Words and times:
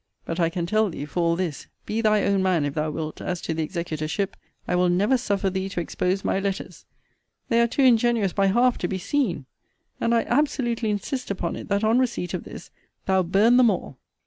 But 0.25 0.39
I 0.39 0.49
can 0.49 0.65
tell 0.65 0.89
thee, 0.89 1.05
for 1.05 1.19
all 1.19 1.35
this, 1.35 1.67
be 1.85 2.01
thy 2.01 2.23
own 2.23 2.41
man, 2.41 2.65
if 2.65 2.73
thou 2.73 2.89
wilt, 2.89 3.21
as 3.21 3.39
to 3.41 3.53
the 3.53 3.61
executorship, 3.61 4.35
I 4.67 4.75
will 4.75 4.89
never 4.89 5.15
suffer 5.15 5.51
thee 5.51 5.69
to 5.69 5.79
expose 5.79 6.25
my 6.25 6.39
letters. 6.39 6.85
They 7.49 7.61
are 7.61 7.67
too 7.67 7.83
ingenuous 7.83 8.33
by 8.33 8.47
half 8.47 8.79
to 8.79 8.87
be 8.87 8.97
seen. 8.97 9.45
And 9.99 10.15
I 10.15 10.23
absolutely 10.23 10.89
insist 10.89 11.29
upon 11.29 11.55
it, 11.55 11.67
that, 11.67 11.83
on 11.83 11.99
receipt 11.99 12.33
of 12.33 12.45
this, 12.45 12.71
thou 13.05 13.21
burn 13.21 13.57
them 13.57 13.69
all. 13.69 13.99